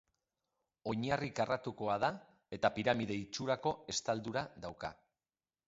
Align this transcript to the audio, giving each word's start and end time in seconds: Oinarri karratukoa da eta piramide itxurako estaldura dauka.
Oinarri 0.93 1.29
karratukoa 1.39 1.99
da 2.05 2.09
eta 2.59 2.73
piramide 2.79 3.21
itxurako 3.27 3.77
estaldura 3.97 4.47
dauka. 4.67 4.95